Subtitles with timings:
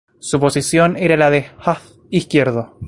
[0.17, 2.79] Su posición era la de half izquierdo.